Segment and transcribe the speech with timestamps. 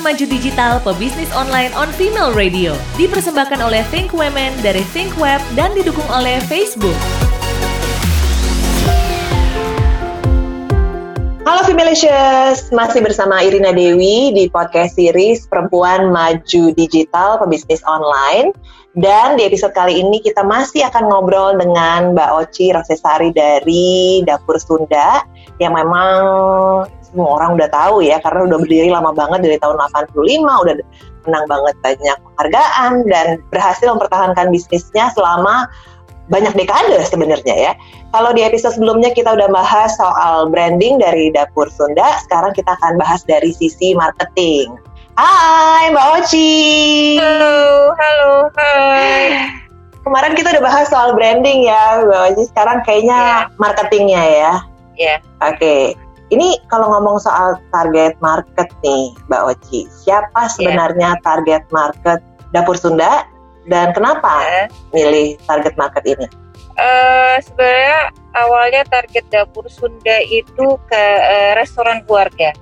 [0.00, 2.78] Maju Digital Pebisnis Online on Female Radio.
[2.96, 7.27] Dipersembahkan oleh Think Women dari Think Web dan didukung oleh Facebook.
[11.48, 18.52] Halo Femalicious, masih bersama Irina Dewi di podcast series Perempuan Maju Digital Pebisnis Online.
[18.92, 24.60] Dan di episode kali ini kita masih akan ngobrol dengan Mbak Oci Rasesari dari Dapur
[24.60, 25.24] Sunda
[25.56, 26.20] yang memang
[27.00, 30.74] semua orang udah tahu ya karena udah berdiri lama banget dari tahun 85 udah
[31.24, 35.64] menang banget banyak penghargaan dan berhasil mempertahankan bisnisnya selama
[36.28, 37.72] banyak dekade sebenarnya ya.
[38.12, 43.00] Kalau di episode sebelumnya kita udah bahas soal branding dari Dapur Sunda, sekarang kita akan
[43.00, 44.76] bahas dari sisi marketing.
[45.18, 46.52] Hai Mbak Oci.
[47.18, 49.50] Halo, halo, hai.
[50.06, 53.58] Kemarin kita udah bahas soal branding ya Mbak Oci, sekarang kayaknya yeah.
[53.58, 54.52] marketingnya ya.
[54.94, 55.16] Iya.
[55.16, 55.18] Yeah.
[55.42, 55.58] Oke.
[55.58, 55.82] Okay.
[56.28, 60.52] Ini kalau ngomong soal target market nih Mbak Oci, siapa iya.
[60.52, 61.24] sebenarnya yeah.
[61.24, 62.20] target market
[62.52, 63.24] Dapur Sunda
[63.68, 64.66] dan kenapa uh,
[64.96, 66.26] milih target market ini?
[66.78, 68.00] Uh, sebenarnya
[68.32, 72.56] awalnya target dapur Sunda itu ke uh, restoran keluarga.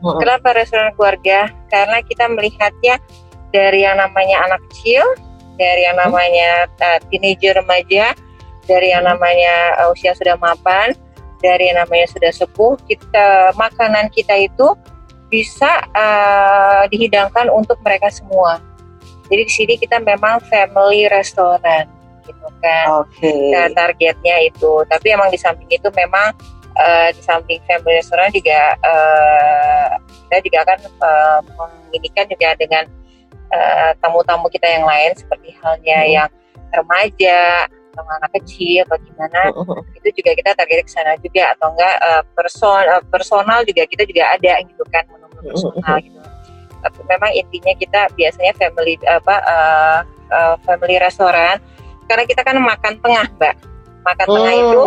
[0.00, 0.16] Hmm.
[0.22, 1.50] Kenapa restoran keluarga?
[1.68, 3.02] Karena kita melihatnya
[3.50, 5.02] dari yang namanya anak kecil,
[5.58, 8.14] dari yang namanya uh, teenager remaja,
[8.70, 10.94] dari yang namanya uh, usia sudah mapan,
[11.42, 12.78] dari yang namanya sudah sepuh.
[12.86, 14.78] Kita makanan kita itu
[15.26, 18.69] bisa uh, dihidangkan untuk mereka semua
[19.30, 21.86] jadi di sini kita memang family restoran
[22.26, 23.06] gitu kan.
[23.06, 23.22] Oke.
[23.22, 23.54] Okay.
[23.54, 24.82] Nah, targetnya itu.
[24.90, 26.34] Tapi emang di samping itu memang
[26.74, 29.88] uh, di samping family restoran juga uh,
[30.26, 32.84] kita juga akan uh, menginikan juga dengan
[33.98, 36.10] tamu-tamu uh, kita yang lain seperti halnya hmm.
[36.14, 36.30] yang
[36.70, 41.96] remaja atau anak kecil bagaimana uh, itu juga kita target ke sana juga atau enggak
[41.98, 46.19] uh, person uh, personal juga kita juga ada gitu kan menu-menu personal gitu tapi
[47.08, 49.98] memang intinya kita biasanya family apa uh,
[50.32, 51.60] uh, family restoran.
[52.08, 53.54] Karena kita kan makan tengah mbak.
[54.00, 54.80] Makan tengah itu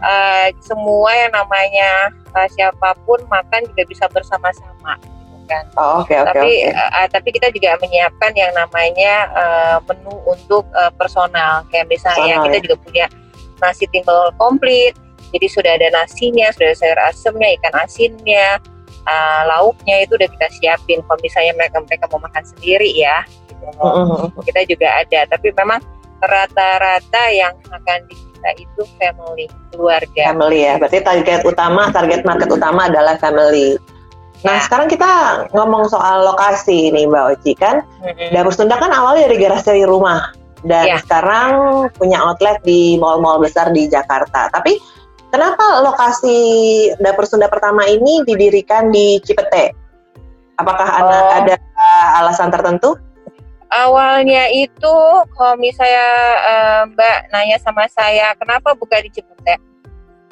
[0.00, 5.64] uh, semua yang namanya uh, siapa pun makan juga bisa bersama-sama gitu kan.
[5.76, 6.88] Oh, okay, okay, tapi okay.
[6.96, 11.62] Uh, tapi kita juga menyiapkan yang namanya uh, menu untuk uh, personal.
[11.68, 12.62] Kayak misalnya personal, kita ya.
[12.64, 13.06] juga punya
[13.60, 14.96] nasi timbal komplit.
[15.28, 18.56] Jadi sudah ada nasinya sudah ada sayur asemnya ikan asinnya
[19.08, 23.64] uh, lauknya itu udah kita siapin kalau misalnya mereka mereka mau makan sendiri ya gitu.
[23.64, 24.44] mm-hmm.
[24.44, 25.80] kita juga ada tapi memang
[26.20, 32.50] rata-rata yang akan di kita itu family keluarga family ya berarti target utama target market
[32.52, 33.80] utama adalah family
[34.38, 34.70] Nah ya.
[34.70, 35.10] sekarang kita
[35.50, 38.30] ngomong soal lokasi nih Mbak Oci kan mm-hmm.
[38.30, 40.30] Dapur Sunda kan awalnya dari garasi rumah
[40.66, 40.96] dan ya.
[41.02, 41.50] sekarang
[41.94, 44.50] punya outlet di mall-mall besar di Jakarta.
[44.50, 44.78] Tapi
[45.28, 46.38] Kenapa lokasi
[47.04, 49.76] dapur Sunda pertama ini didirikan di Cipete?
[50.56, 50.96] Apakah oh.
[51.04, 51.56] ada, ada
[52.18, 52.96] alasan tertentu?
[53.68, 54.96] Awalnya itu
[55.36, 56.08] kalau misalnya
[56.40, 59.60] uh, Mbak nanya sama saya, kenapa buka di Cipete?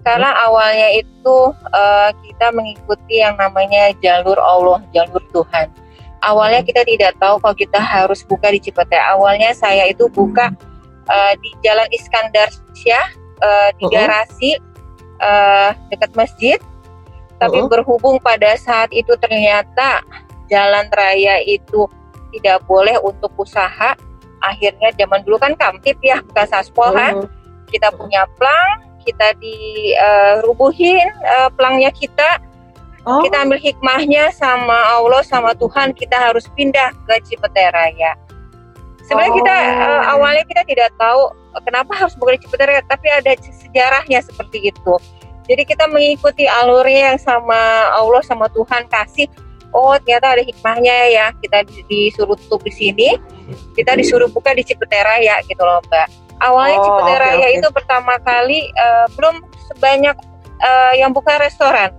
[0.00, 0.44] Karena hmm.
[0.48, 5.68] awalnya itu uh, kita mengikuti yang namanya jalur Allah, jalur Tuhan.
[6.24, 6.68] Awalnya hmm.
[6.72, 8.96] kita tidak tahu kalau kita harus buka di Cipete.
[8.96, 10.48] Awalnya saya itu buka
[11.12, 13.04] uh, di Jalan Iskandar Syah,
[13.44, 13.92] uh, di hmm.
[13.92, 14.75] garasi uh,
[15.90, 16.58] dekat masjid
[17.36, 17.68] tapi uh-huh.
[17.68, 20.00] berhubung pada saat itu ternyata
[20.48, 21.84] jalan raya itu
[22.32, 23.96] tidak boleh untuk usaha
[24.40, 26.96] akhirnya zaman dulu kan kamtip ya bukan saspol uh-huh.
[26.96, 27.14] kan
[27.68, 32.42] kita punya plang kita dirubuhin uh, uh, pelangnya kita
[33.06, 33.22] oh.
[33.22, 38.18] kita ambil hikmahnya sama Allah sama Tuhan kita harus pindah ke Cipete Raya
[39.06, 39.38] sebenarnya oh.
[39.38, 41.30] kita uh, awalnya kita tidak tahu
[41.64, 44.94] kenapa harus bukan di Ciputeraya tapi ada sejarahnya seperti itu.
[45.46, 49.30] Jadi kita mengikuti alurnya yang sama Allah sama Tuhan kasih.
[49.70, 51.26] Oh ternyata ada hikmahnya ya.
[51.38, 53.08] Kita disuruh tutup di sini
[53.78, 56.08] kita disuruh buka di Ciputeraya gitu loh mbak.
[56.42, 57.58] Awalnya oh, Ciputeraya okay, okay.
[57.62, 59.40] itu pertama kali uh, belum
[59.72, 60.16] sebanyak
[60.60, 61.94] uh, yang buka restoran.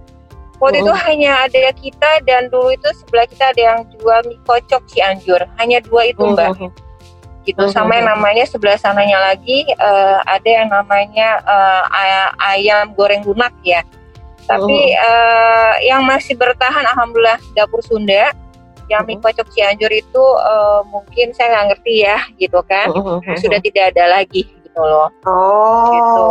[0.57, 0.99] Waktu itu oh.
[1.05, 5.41] hanya ada kita dan dulu itu sebelah kita ada yang jual mie kocok Cianjur.
[5.61, 6.51] Hanya dua itu mbak.
[6.51, 6.86] uh, -huh
[7.47, 7.63] gitu.
[7.63, 11.83] Uh sama yang namanya sebelah sananya lagi uh, ada yang namanya uh,
[12.51, 13.81] ayam goreng lunak ya.
[14.43, 18.35] Tapi uh uh, yang masih bertahan alhamdulillah dapur Sunda.
[18.87, 22.87] Yang mie kocok Cianjur itu uh, mungkin saya nggak ngerti ya gitu kan.
[23.35, 25.09] Sudah tidak ada lagi gitu loh.
[25.27, 25.91] Oh.
[25.91, 26.25] Gitu.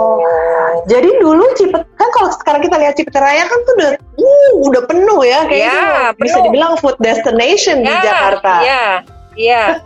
[0.86, 4.82] jadi dulu Cipet kan kalau sekarang kita lihat Cipete Raya kan tuh udah uh, udah
[4.86, 8.54] penuh ya kayaknya ya, bisa dibilang food destination ya, di Jakarta.
[8.62, 8.84] ya
[9.37, 9.79] Iya,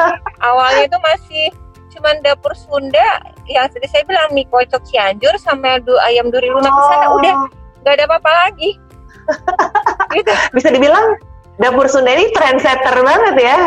[0.48, 1.46] awalnya itu masih
[1.90, 3.18] cuman dapur Sunda
[3.50, 6.86] yang tadi saya bilang mie kocok Cianjur sama du ayam duri lunak oh.
[6.86, 7.34] sana udah
[7.82, 8.78] nggak ada apa-apa lagi.
[10.16, 10.32] gitu.
[10.54, 11.18] Bisa dibilang
[11.60, 13.58] dapur Sunda ini trendsetter banget ya.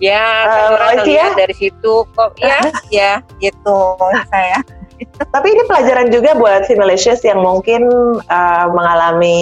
[0.00, 1.28] Ya, uh, orang ya?
[1.36, 2.58] dari situ kok ya,
[2.90, 4.00] ya gitu
[4.32, 4.58] saya.
[5.02, 7.90] Tapi ini pelajaran juga buat si Malaysians yang mungkin
[8.22, 9.38] uh, mengalami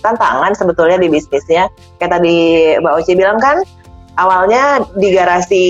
[0.00, 1.68] tantangan sebetulnya di bisnisnya.
[2.00, 2.36] Kayak tadi
[2.80, 3.60] Mbak Oci bilang kan,
[4.16, 5.64] awalnya di garasi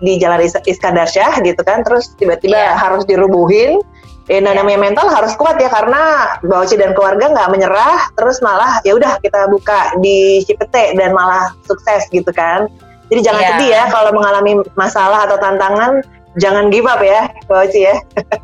[0.00, 2.76] di Jalan Iskandar Syah gitu kan, terus tiba-tiba yeah.
[2.76, 3.80] harus dirubuhin
[4.28, 8.76] Ya, nah, namanya mental harus kuat ya karena Bauci dan keluarga nggak menyerah, terus malah
[8.84, 12.68] ya udah kita buka di Cipete dan malah sukses gitu kan.
[13.08, 13.50] Jadi jangan yeah.
[13.56, 16.04] sedih ya kalau mengalami masalah atau tantangan,
[16.36, 17.96] jangan give up ya, Bauci ya.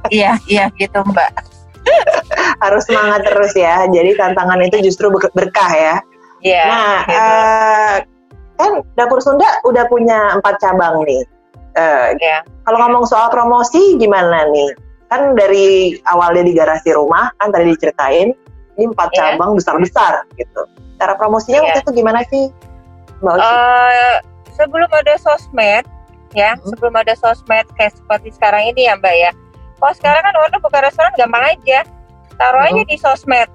[0.08, 1.31] Iya, iya gitu Mbak.
[2.64, 3.85] harus semangat terus ya.
[3.85, 5.97] Jadi tantangan itu justru berkah ya.
[6.40, 6.64] Iya.
[6.64, 7.20] Yeah, nah, gitu.
[7.20, 7.94] uh,
[8.61, 11.23] kan dapur Sunda udah punya empat cabang nih.
[11.75, 12.41] Uh, yeah.
[12.67, 14.71] Kalau ngomong soal promosi gimana nih?
[15.15, 18.35] kan dari awalnya di garasi rumah kan tadi diceritain
[18.75, 19.39] ini empat yeah.
[19.39, 20.67] cabang besar-besar gitu.
[20.99, 21.67] Cara promosinya yeah.
[21.71, 22.51] waktu itu gimana sih,
[23.23, 24.15] Mbak uh,
[24.59, 25.87] sebelum ada sosmed,
[26.35, 26.75] ya, hmm.
[26.75, 29.31] sebelum ada sosmed kayak seperti sekarang ini ya, Mbak ya.
[29.79, 31.87] Kalau sekarang kan orang buka restoran gampang aja,
[32.35, 32.71] taruh hmm.
[32.75, 33.49] aja di sosmed,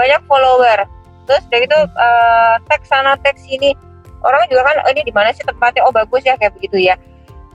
[0.00, 0.88] banyak follower,
[1.28, 3.76] terus dari itu uh, tag sana tag sini,
[4.26, 6.96] orang juga kan, oh ini di mana sih tempatnya, oh bagus ya kayak begitu ya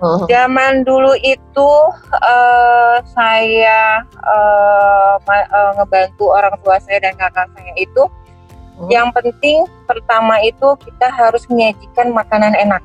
[0.04, 0.28] Uh-huh.
[0.28, 1.72] Zaman dulu itu
[2.12, 8.90] uh, saya uh, uh, ngebantu orang tua saya dan kakak saya itu uh-huh.
[8.92, 12.84] yang penting pertama itu kita harus menyajikan makanan enak.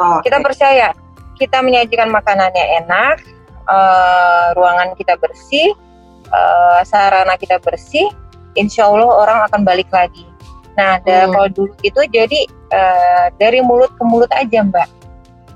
[0.00, 0.32] Oh, okay.
[0.32, 0.96] Kita percaya
[1.36, 3.20] kita menyajikan makanannya enak,
[3.68, 5.76] uh, ruangan kita bersih,
[6.32, 8.08] uh, sarana kita bersih,
[8.56, 10.24] insya Allah orang akan balik lagi.
[10.80, 11.36] Nah, hmm.
[11.36, 15.04] kalau dulu itu jadi uh, dari mulut ke mulut aja, Mbak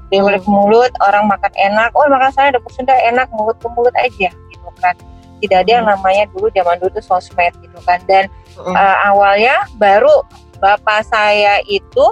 [0.08, 3.68] dari mulut ke mulut orang makan enak oh makan saya dapur Sunda enak mulut ke
[3.76, 4.96] mulut aja gitu kan
[5.38, 5.94] tidak ada yang hmm.
[5.94, 8.26] namanya dulu zaman dulu tuh sosmed gitu kan dan
[8.58, 8.74] mm.
[8.74, 10.26] uh, awalnya baru
[10.58, 12.10] bapak saya itu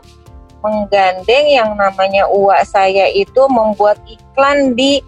[0.63, 5.03] menggandeng yang namanya uak saya itu membuat iklan di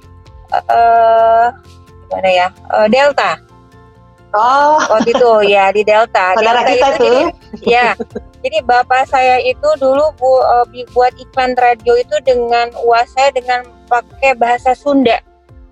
[0.50, 1.54] uh,
[2.10, 3.38] gimana ya uh, Delta
[4.36, 6.36] Oh, waktu itu ya di Delta.
[6.36, 7.08] Saudara Delta kita itu, tuh.
[7.08, 7.20] Jadi,
[7.64, 7.86] ya,
[8.44, 13.64] jadi bapak saya itu dulu bu, uh, buat iklan radio itu dengan uas saya dengan
[13.88, 15.16] pakai bahasa Sunda.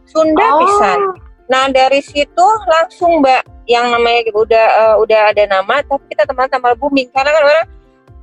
[0.08, 0.58] Sunda oh.
[0.64, 1.00] pisan.
[1.46, 6.46] Nah dari situ langsung mbak yang namanya udah uh, udah ada nama tapi kita teman
[6.50, 7.66] teman booming karena kan orang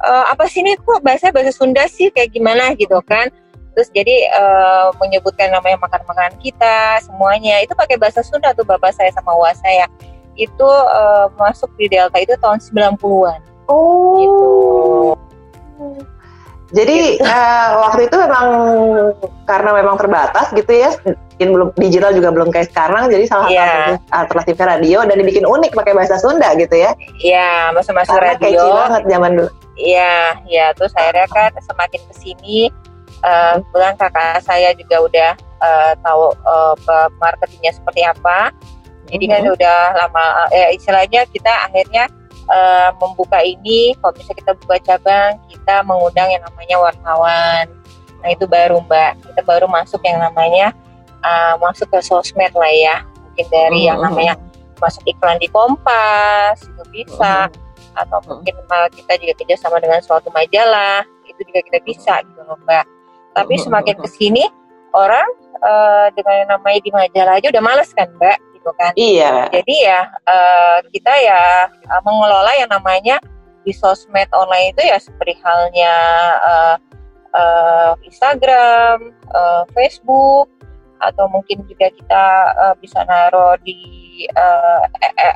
[0.03, 3.27] uh, apa sih ini kok bahasa bahasa Sunda sih kayak gimana gitu kan
[3.75, 9.11] terus jadi uh, menyebutkan namanya makan-makanan kita semuanya itu pakai bahasa Sunda tuh bapak saya
[9.11, 9.87] sama uas saya
[10.35, 14.19] itu uh, masuk di Delta itu tahun 90-an Oh.
[14.19, 14.51] Gitu.
[16.73, 17.29] Jadi gitu.
[17.29, 18.47] uh, waktu itu memang
[19.45, 23.69] karena memang terbatas gitu ya, mungkin belum digital juga belum kayak sekarang, jadi salah yeah.
[23.69, 26.97] satu alternatifnya radio dan dibikin unik pakai bahasa Sunda gitu ya?
[27.21, 28.89] Iya, yeah, masa-masa radio.
[28.89, 29.49] banget zaman dulu.
[29.77, 30.65] Iya, iya.
[30.73, 32.59] Terus akhirnya kan semakin ke sini,
[33.21, 35.31] uh, kebetulan kakak saya juga udah
[35.61, 36.73] uh, tahu uh,
[37.21, 38.49] marketingnya seperti apa.
[39.13, 39.55] Jadi kan mm-hmm.
[39.61, 42.09] udah lama, eh, istilahnya kita akhirnya
[42.49, 43.93] uh, membuka ini.
[44.01, 47.65] Kalau misalnya kita buka cabang kita mengundang yang namanya wartawan.
[48.23, 49.21] Nah itu baru mbak.
[49.21, 50.73] Kita baru masuk yang namanya
[51.21, 52.95] uh, masuk ke sosmed lah ya.
[53.29, 54.07] Mungkin dari yang hmm.
[54.09, 54.33] namanya
[54.81, 57.47] masuk iklan di Kompas itu bisa.
[57.47, 57.61] Hmm.
[57.93, 61.05] atau mungkin uh, kita juga kerja sama dengan suatu majalah.
[61.29, 62.89] Itu juga kita bisa gitu loh mbak.
[63.37, 64.49] Tapi semakin ke sini
[64.97, 65.29] orang
[65.61, 68.95] uh, dengan yang namanya di majalah aja udah males kan mbak gitu kan.
[68.95, 69.51] Iya.
[69.51, 73.19] Jadi ya uh, kita ya uh, mengelola yang namanya
[73.67, 75.95] di sosmed online itu ya seperti halnya
[76.39, 76.75] uh,
[77.35, 80.47] uh, Instagram, uh, Facebook,
[81.03, 83.79] atau mungkin juga kita uh, bisa naruh di
[84.35, 84.87] uh,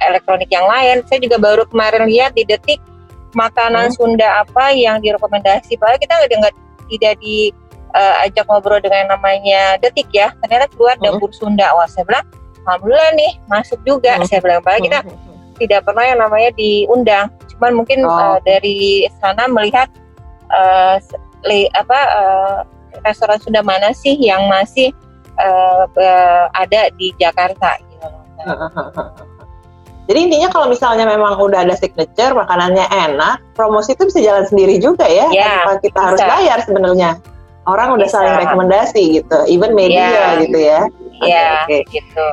[0.07, 1.03] elektronik yang lain.
[1.11, 2.79] Saya juga baru kemarin lihat di detik
[3.35, 3.95] makanan hmm.
[3.95, 5.75] Sunda apa yang direkomendasi.
[5.75, 6.55] Padahal kita nggak
[6.87, 7.51] tidak di
[7.91, 10.31] uh, ajak ngobrol dengan namanya detik ya.
[10.43, 11.03] Ternyata keluar hmm.
[11.03, 11.75] dapur Sunda.
[11.75, 12.27] Wah saya bilang
[12.67, 14.27] alhamdulillah nih masuk juga hmm.
[14.27, 15.15] saya bilang padahal kita hmm.
[15.63, 18.11] tidak pernah yang namanya diundang cuman mungkin oh.
[18.11, 19.87] uh, dari sana melihat
[20.51, 20.99] uh,
[21.47, 22.57] le, apa uh,
[23.07, 24.91] restoran Sunda mana sih yang masih
[25.39, 28.07] uh, uh, ada di Jakarta gitu
[30.07, 34.79] Jadi intinya kalau misalnya memang udah ada signature, makanannya enak, promosi itu bisa jalan sendiri
[34.79, 36.07] juga ya, ya tanpa kita bisa.
[36.07, 37.11] harus bayar sebenarnya.
[37.67, 38.23] Orang udah bisa.
[38.23, 40.27] saling rekomendasi gitu, even media ya.
[40.39, 40.87] gitu ya.
[41.23, 42.01] Iya, okay, okay.
[42.01, 42.27] gitu.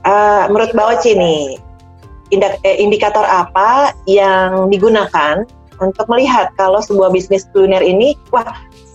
[0.00, 1.60] Uh, menurut Bawaci nih,
[2.32, 5.44] eh, indikator apa yang digunakan
[5.80, 8.44] untuk melihat kalau sebuah bisnis kuliner ini, wah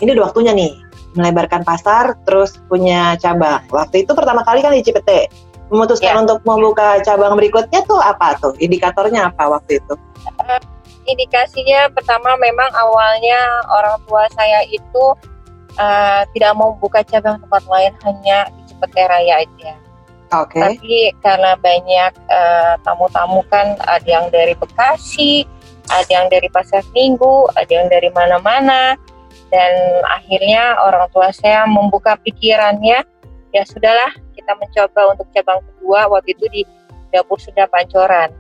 [0.02, 0.72] ini udah waktunya nih
[1.16, 3.64] melebarkan pasar, terus punya cabang.
[3.72, 5.32] Waktu itu pertama kali kan di Cipete,
[5.72, 6.22] memutuskan yeah.
[6.22, 8.54] untuk membuka cabang berikutnya tuh apa tuh?
[8.60, 9.94] Indikatornya apa waktu itu?
[10.44, 10.60] Uh,
[11.10, 13.40] indikasinya pertama memang awalnya
[13.72, 15.04] orang tua saya itu
[15.80, 19.74] uh, tidak mau buka cabang tempat lain hanya di Cipete Raya aja.
[20.36, 20.60] Oke.
[20.60, 20.62] Okay.
[20.62, 25.48] Tapi karena banyak uh, tamu-tamu kan ada yang dari Bekasi,
[25.88, 29.00] ada yang dari Pasar Minggu, ada yang dari mana-mana
[29.54, 29.74] dan
[30.10, 33.06] akhirnya orang tua saya membuka pikirannya
[33.54, 36.62] ya sudahlah kita mencoba untuk cabang kedua waktu itu di
[37.14, 38.34] dapur Sunda Pancoran.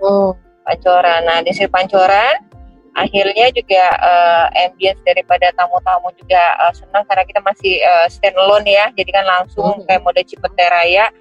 [0.00, 0.32] Hmm.
[0.64, 1.20] Pancoran.
[1.28, 2.40] Nah di sini Pancoran
[2.96, 8.64] akhirnya juga uh, ambience daripada tamu-tamu juga uh, senang karena kita masih uh, stand alone
[8.64, 9.84] ya jadi kan langsung hmm.
[9.84, 11.12] kayak mode Cipete Raya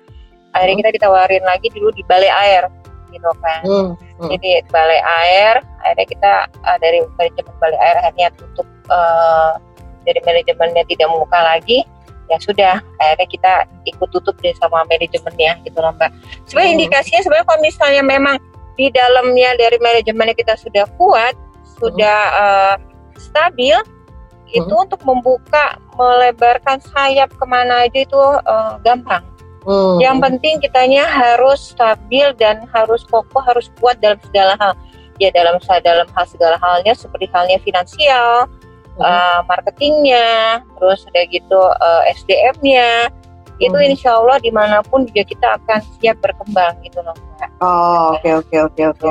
[0.55, 0.81] akhirnya hmm.
[0.87, 2.71] kita ditawarin lagi dulu di Balai Air
[3.11, 3.91] gitu kan hmm.
[4.23, 4.29] Hmm.
[4.31, 6.31] jadi Balai Air akhirnya kita
[6.63, 9.59] uh, dari manajemen Balai Air akhirnya tutup uh,
[10.07, 11.83] dari manajemennya tidak membuka lagi
[12.31, 13.53] ya sudah akhirnya kita
[13.83, 16.09] ikut tutup deh sama manajemennya gitu loh mbak
[16.47, 16.77] sebenarnya hmm.
[16.79, 18.35] indikasinya sebenarnya kalau misalnya memang
[18.75, 21.35] di dalamnya dari manajemennya kita sudah kuat
[21.79, 22.75] sudah uh,
[23.17, 24.57] stabil hmm.
[24.63, 29.23] itu untuk membuka melebarkan sayap ke mana aja itu uh, gampang
[29.63, 29.99] hmm.
[30.03, 34.73] yang penting kitanya harus stabil dan harus kokoh harus kuat dalam segala hal
[35.19, 38.51] ya dalam dalam hal segala halnya seperti halnya finansial
[38.99, 43.65] uh, marketingnya, terus udah gitu uh, SDM-nya, hmm.
[43.65, 47.15] itu insya Allah di mana pun juga kita akan siap berkembang gitu loh.
[47.59, 49.09] Oh oke oke oke oke.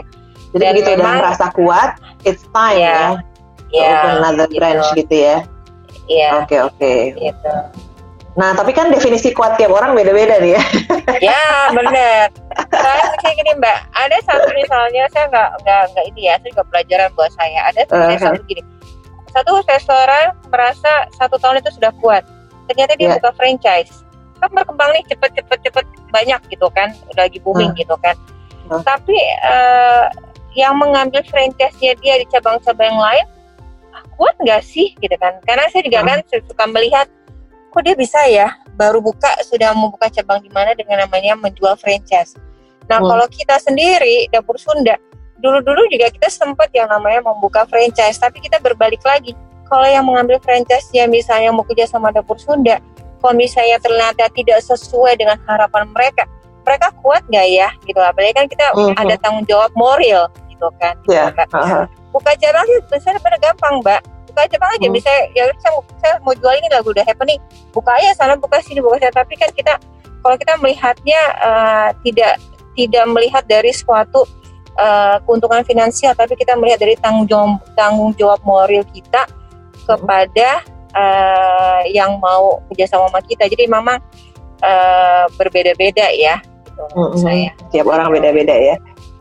[0.54, 1.90] Jadi dan begitu udah merasa kuat,
[2.22, 2.98] it's time ya,
[3.74, 4.58] ya, ya open another gitu.
[4.62, 5.36] branch gitu ya.
[6.06, 6.28] Iya.
[6.46, 6.94] Oke oke.
[7.18, 7.54] Gitu.
[8.34, 10.62] Nah, tapi kan definisi kuat tiap orang beda-beda nih ya.
[11.30, 12.34] ya, benar.
[12.70, 16.64] Soalnya kayak gini Mbak, ada satu misalnya saya nggak nggak nggak ini ya, saya juga
[16.66, 17.60] pelajaran buat saya.
[17.70, 18.18] Ada uh -huh.
[18.18, 18.62] satu gini,
[19.34, 22.22] satu restoran merasa satu tahun itu sudah kuat
[22.70, 23.16] ternyata dia yeah.
[23.18, 24.06] buka franchise
[24.38, 27.80] kan berkembang nih cepet cepet cepet banyak gitu kan udah lagi booming hmm.
[27.82, 28.14] gitu kan
[28.70, 28.82] hmm.
[28.86, 30.06] tapi uh,
[30.54, 33.26] yang mengambil franchise-nya dia di cabang-cabang lain
[34.14, 36.08] kuat nggak sih gitu kan karena saya juga hmm.
[36.08, 37.06] kan suka melihat
[37.74, 42.38] kok dia bisa ya baru buka sudah membuka cabang di mana dengan namanya menjual franchise
[42.86, 43.10] nah hmm.
[43.10, 44.94] kalau kita sendiri dapur Sunda
[45.44, 49.36] dulu-dulu juga kita sempat yang namanya membuka franchise, tapi kita berbalik lagi.
[49.68, 52.80] Kalau yang mengambil franchise ya misalnya mau kerja sama dapur Sunda,
[53.20, 56.24] kalau misalnya ternyata tidak sesuai dengan harapan mereka,
[56.64, 58.96] mereka kuat nggak ya gitu apalagi kan kita -huh.
[58.96, 61.34] ada tanggung jawab moral gitu kan gitu, yeah.
[61.50, 61.84] uh -huh.
[62.14, 64.94] buka cabang sih besar pada gampang mbak buka cabang aja uh -huh.
[64.94, 67.42] misalnya ya saya, saya mau jual ini lagu udah happening
[67.74, 69.74] buka aja sana buka sini buka sana tapi kan kita
[70.24, 72.40] kalau kita melihatnya uh, tidak
[72.74, 74.24] tidak melihat dari suatu
[74.78, 79.26] uh, keuntungan finansial, tapi kita melihat dari tanggung jawab tanggung jawab moral kita
[79.84, 83.46] kepada uh, yang mau kerjasama sama kita.
[83.46, 83.98] Jadi memang
[84.62, 87.20] uh, berbeda-beda ya, gitu, mm-hmm.
[87.20, 87.50] saya.
[87.70, 88.74] Tiap orang beda-beda ya.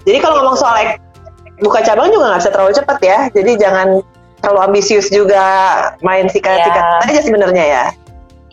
[0.03, 0.97] Jadi kalau ngomong soal
[1.62, 3.19] buka cabang juga nggak bisa terlalu cepat ya.
[3.33, 3.88] Jadi jangan
[4.41, 5.45] terlalu ambisius juga
[6.01, 7.05] main sikat-sikat ya.
[7.10, 7.86] aja sebenarnya ya.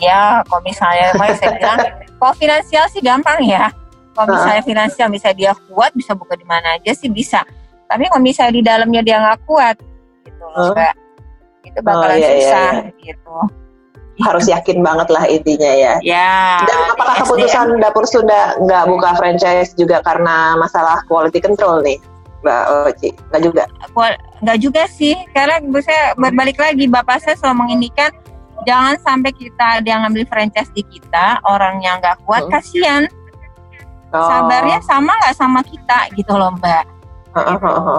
[0.01, 1.81] Ya, kalau misalnya saya bilang,
[2.17, 3.69] kalau finansial sih gampang ya
[4.15, 7.41] kalau misalnya finansial bisa dia kuat bisa buka di mana aja sih bisa
[7.89, 9.77] tapi kalau misalnya di dalamnya dia nggak kuat
[10.29, 10.93] gitu loh uh.
[11.65, 13.05] itu bakalan oh, iya, susah iya, iya.
[13.09, 13.37] gitu
[14.21, 15.97] harus yakin banget lah intinya ya.
[16.05, 16.61] Ya.
[16.69, 21.97] Dan apakah keputusan dapur Sunda nggak buka franchise juga karena masalah quality control nih,
[22.41, 23.09] Mbak Oci?
[23.31, 23.65] Nggak juga?
[24.41, 28.11] Nggak juga sih, karena saya berbalik lagi, Bapak saya selalu menginginkan
[28.69, 32.53] jangan sampai kita dia ngambil franchise di kita, orang yang nggak kuat, hmm.
[32.53, 33.05] kasihan
[34.15, 34.27] oh.
[34.27, 36.85] sabarnya sama nggak sama kita gitu loh mbak
[37.35, 37.97] gitu.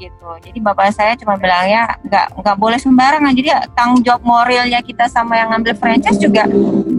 [0.00, 5.06] gitu jadi bapak saya cuma bilangnya nggak nggak boleh sembarangan jadi tanggung jawab moralnya kita
[5.12, 6.48] sama yang ngambil franchise juga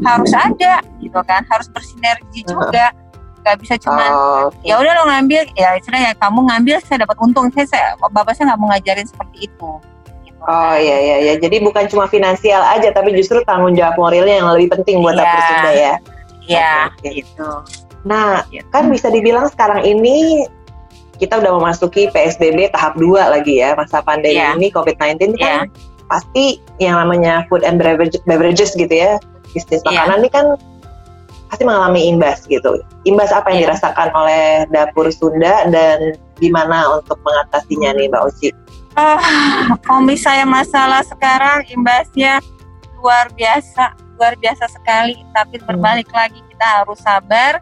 [0.06, 2.94] harus ada gitu kan harus bersinergi juga
[3.42, 4.72] nggak bisa cuma oh, okay.
[4.72, 8.38] ya udah lo ngambil ya istilahnya ya kamu ngambil saya dapat untung saya, saya bapak
[8.38, 9.72] saya nggak mau ngajarin seperti itu
[10.26, 14.42] gitu oh iya iya iya jadi bukan cuma finansial aja tapi justru tanggung jawab moralnya
[14.42, 15.42] yang lebih penting buat yeah.
[15.50, 15.94] Sunda ya
[16.46, 17.50] iya okay, gitu
[18.08, 18.66] Nah, ya.
[18.74, 20.46] kan bisa dibilang sekarang ini
[21.22, 24.58] kita udah memasuki PSBB tahap 2 lagi ya, masa pandemi ya.
[24.58, 25.70] ini COVID-19 kan ya.
[26.10, 29.22] pasti yang namanya food and beverage, beverages gitu ya,
[29.54, 29.94] bisnis ya.
[29.94, 30.46] makanan ini kan
[31.52, 32.80] pasti mengalami imbas gitu.
[33.04, 33.64] Imbas apa yang ya.
[33.68, 38.50] dirasakan oleh dapur Sunda dan gimana untuk mengatasinya nih Mbak Oci?
[38.96, 39.20] Uh,
[39.84, 42.40] kalau misalnya masalah sekarang imbasnya
[43.04, 45.20] luar biasa, luar biasa sekali.
[45.36, 46.16] Tapi berbalik hmm.
[46.16, 47.60] lagi kita harus sabar,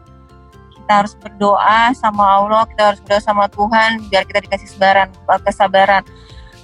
[0.90, 5.06] kita harus berdoa sama Allah kita harus berdoa sama Tuhan biar kita dikasih sebaran
[5.46, 6.02] kesabaran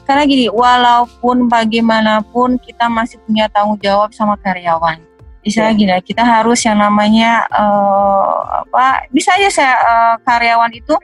[0.02, 4.98] karena gini walaupun bagaimanapun kita masih punya tanggung jawab sama karyawan
[5.46, 5.78] misalnya yeah.
[5.78, 10.98] gini kita harus yang namanya uh, apa bisa aja saya uh, karyawan itu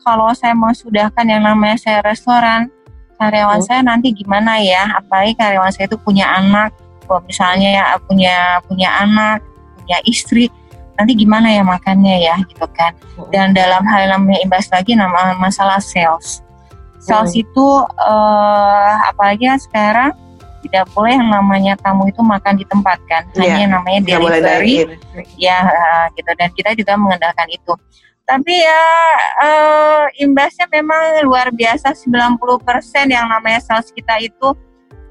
[0.00, 2.72] kalau saya mau sudahkan yang namanya saya restoran,
[3.20, 3.66] karyawan hmm.
[3.68, 4.88] saya nanti gimana ya?
[4.96, 6.72] Apalagi karyawan saya itu punya anak,
[7.04, 9.44] kalau misalnya ya punya punya anak,
[9.76, 10.48] punya istri,
[10.96, 12.96] nanti gimana ya makannya ya gitu kan.
[12.96, 13.28] Hmm.
[13.28, 16.40] Dan dalam hal namanya imbas lagi nama masalah sales.
[17.00, 17.44] Sales hmm.
[17.44, 20.10] itu uh, apalagi kan sekarang
[20.60, 23.24] tidak boleh yang namanya tamu itu makan di tempat kan?
[23.36, 23.68] Hanya yeah.
[23.68, 24.76] namanya delivery.
[25.36, 26.30] ya uh, gitu.
[26.36, 27.72] Dan kita juga mengandalkan itu.
[28.28, 28.84] Tapi ya
[29.42, 31.96] uh, imbasnya memang luar biasa.
[31.96, 32.38] 90%
[33.10, 34.54] yang namanya sales kita itu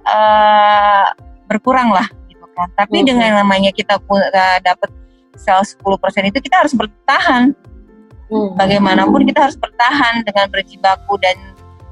[0.08, 1.08] uh,
[1.52, 2.70] berkurang lah gitu kan.
[2.80, 4.90] Tapi uh dengan namanya kita uh, dapat
[5.36, 7.52] sales 10% itu kita harus bertahan.
[8.30, 11.36] Uh bagaimanapun kita harus bertahan dengan berjibaku dan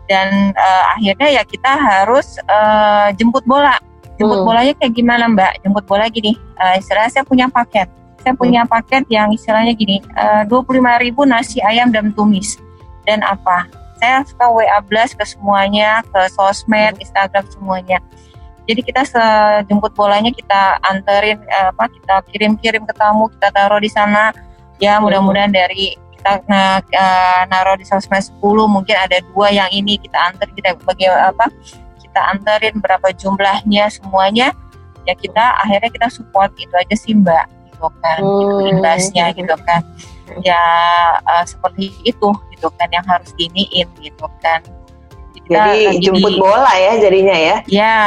[0.08, 3.76] dan uh, akhirnya ya kita harus uh, jemput bola
[4.18, 7.86] jemput uh bolanya kayak gimana mbak jemput bola gini uh, istilahnya saya punya paket
[8.28, 10.04] saya punya paket yang istilahnya gini,
[10.52, 12.60] dua puluh lima ribu nasi ayam dan tumis.
[13.08, 13.72] Dan apa?
[14.04, 18.04] Saya suka WA blast ke semuanya, ke sosmed, Instagram semuanya.
[18.68, 24.36] Jadi kita sejemput bolanya kita anterin apa kita kirim-kirim ke tamu, kita taruh di sana.
[24.76, 30.02] Ya mudah-mudahan dari kita nah, uh, naruh di sosmed 10 mungkin ada dua yang ini
[30.02, 31.48] kita antar kita bagi apa
[32.02, 34.52] kita anterin berapa jumlahnya semuanya
[35.06, 37.48] ya kita akhirnya kita support itu aja sih mbak
[37.78, 38.38] gitu kan hmm.
[38.42, 39.82] gitu imbasnya gitu kan.
[40.44, 40.64] Ya
[41.24, 44.60] uh, seperti itu gitu kan yang harus diniin gitu kan.
[45.38, 47.58] Kita jadi jemput di, bola ya jadinya ya?
[47.70, 47.98] Ya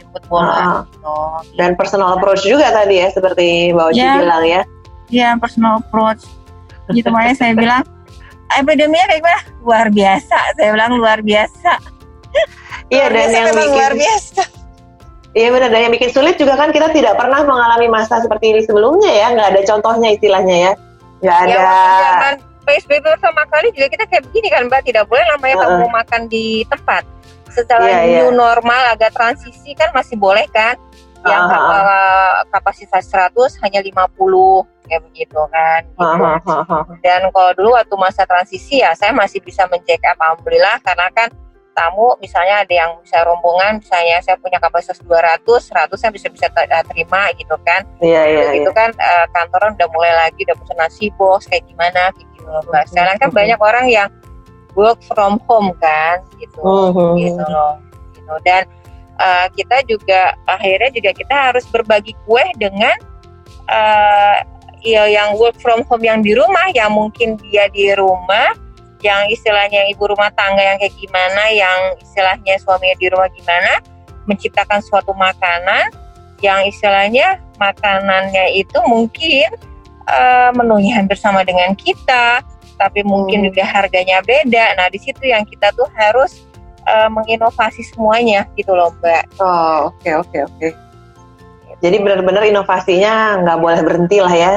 [0.00, 1.14] jemput bola uh, gitu.
[1.60, 4.62] Dan personal approach juga tadi ya seperti Mbak Oci ya, bilang ya.
[5.12, 6.26] Ya personal approach
[6.96, 7.82] gitu makanya saya bilang
[8.58, 11.72] epideminya kayak gimana luar biasa saya bilang luar biasa
[12.94, 14.42] iya dan yang bikin luar biasa
[15.30, 18.66] Iya benar, dan yang bikin sulit juga kan kita tidak pernah mengalami masa seperti ini
[18.66, 20.72] sebelumnya ya, nggak ada contohnya istilahnya ya,
[21.22, 21.54] nggak ya, ada.
[21.54, 22.34] Ya, zaman
[22.66, 25.70] PSBB pertama kali juga kita kayak begini kan Mbak, tidak boleh namanya uh -uh.
[25.70, 27.06] kamu makan di tempat.
[27.46, 28.38] Setelah yeah, new yeah.
[28.42, 30.74] normal agak transisi kan masih boleh kan,
[31.26, 32.40] yang uh -huh.
[32.48, 34.08] kapasitas 100 hanya 50
[34.88, 35.80] kayak begitu kan.
[35.84, 36.00] Gitu.
[36.00, 36.84] Uh -huh.
[37.04, 41.28] Dan kalau dulu waktu masa transisi ya saya masih bisa mencek alhamdulillah karena kan
[41.80, 46.46] tamu misalnya ada yang bisa rombongan misalnya saya punya kapasitas 200 100 saya bisa bisa
[46.50, 48.76] eh, terima gitu kan iya iya gitu iya.
[48.76, 52.62] kan uh, kantoran udah mulai lagi udah pesan nasi bos kayak gimana kayak gitu loh
[52.68, 54.08] mbak sekarang kan banyak orang yang
[54.74, 57.14] work from home kan gitu uh-huh.
[57.16, 57.78] gitu loh
[58.12, 58.66] gitu dan
[59.20, 62.96] uh, kita juga akhirnya juga kita harus berbagi kue dengan
[63.68, 64.40] uh,
[64.80, 68.56] ya yang work from home yang di rumah yang mungkin dia di rumah
[69.00, 73.80] yang istilahnya ibu rumah tangga yang kayak gimana, yang istilahnya suaminya di rumah gimana,
[74.28, 75.88] menciptakan suatu makanan
[76.44, 79.48] yang istilahnya makanannya itu mungkin
[80.08, 82.44] uh, menunya hampir sama dengan kita,
[82.76, 83.46] tapi mungkin hmm.
[83.52, 84.76] juga harganya beda.
[84.76, 86.44] Nah, di situ yang kita tuh harus
[86.90, 89.38] uh, menginovasi semuanya gitu loh, Mbak.
[89.38, 90.56] Oh, oke okay, oke okay, oke.
[90.58, 90.70] Okay.
[91.80, 94.52] Jadi benar-benar inovasinya nggak boleh berhenti lah ya,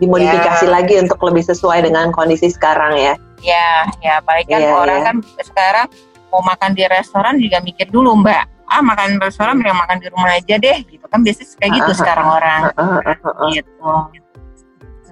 [0.00, 0.72] dimodifikasi ya.
[0.72, 3.14] lagi untuk lebih sesuai dengan kondisi sekarang ya.
[3.44, 5.06] Ya, ya apalagi kan yeah, orang yeah.
[5.06, 5.86] kan sekarang
[6.32, 8.48] mau makan di restoran juga mikir dulu mbak.
[8.64, 11.90] Ah makan di restoran mending makan di rumah aja deh gitu kan biasanya kayak gitu
[11.92, 12.60] uh, sekarang uh, orang.
[12.80, 12.98] Uh,
[13.52, 13.92] gitu.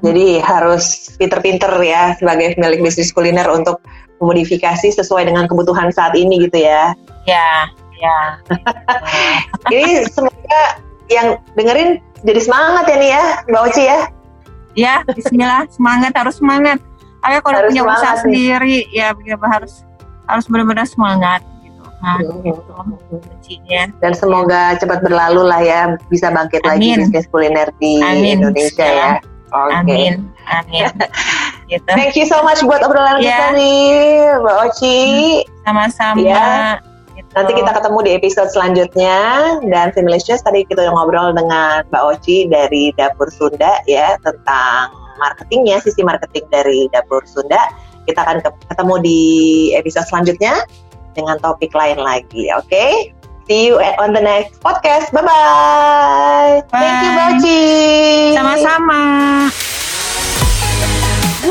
[0.03, 3.79] Jadi harus pinter-pinter ya sebagai pemilik bisnis kuliner untuk
[4.22, 6.94] memodifikasi sesuai dengan kebutuhan saat ini gitu ya.
[7.26, 7.66] Ya,
[7.98, 8.18] ya.
[9.72, 10.61] Jadi semoga
[11.11, 13.98] yang dengerin jadi semangat ya nih ya, Mbak Oci ya.
[14.78, 16.78] Ya, Bismillah, semangat harus semangat
[17.22, 18.22] Ayo kalau harus punya usaha nih.
[18.26, 19.14] sendiri ya
[19.54, 19.87] harus
[20.26, 22.42] harus benar-benar semangat gitu kan hmm.
[22.42, 22.62] gitu
[24.02, 25.80] Dan semoga cepat berlalu lah ya
[26.11, 26.98] bisa bangkit Amin.
[26.98, 28.42] lagi bisnis kuliner di Amin.
[28.42, 28.94] Indonesia ya.
[28.98, 29.12] ya.
[29.52, 29.70] Oke.
[29.70, 29.78] Okay.
[29.78, 30.12] Amin.
[30.50, 30.85] Amin.
[31.72, 31.92] gitu.
[31.96, 33.28] Thank you so much buat obrolan yeah.
[33.32, 33.88] kita nih,
[34.44, 35.00] Mbak Oci.
[35.64, 36.20] Sama-sama.
[36.20, 36.78] Ya.
[37.16, 37.28] Gitu.
[37.32, 39.18] Nanti kita ketemu di episode selanjutnya
[39.68, 45.80] dan Similicious tadi kita udah ngobrol dengan Mbak Oci dari Dapur Sunda ya tentang marketingnya,
[45.80, 47.61] sisi marketing dari Dapur Sunda.
[48.04, 49.20] Kita akan ketemu di
[49.78, 50.66] episode selanjutnya
[51.14, 52.66] dengan topik lain lagi, oke?
[52.66, 53.14] Okay?
[53.50, 55.11] See you on the next podcast.
[55.11, 56.62] Bye-bye.
[56.70, 56.78] Bye.
[56.78, 57.62] Thank you, Boci.
[58.38, 59.02] Sama-sama.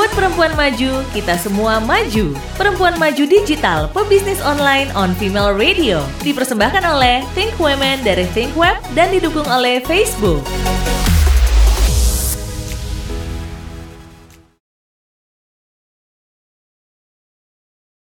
[0.01, 2.33] Buat perempuan maju, kita semua maju.
[2.57, 6.01] Perempuan Maju Digital, pebisnis online on Female Radio.
[6.25, 10.41] Dipersembahkan oleh Think Women dari Think Web dan didukung oleh Facebook.